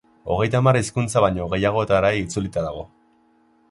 Hogeita 0.35 0.61
hamar 0.63 0.79
hizkuntza 0.79 1.23
baino 1.27 1.47
gehiagotara 1.53 2.13
itzulita 2.25 2.69
dago. 2.71 2.87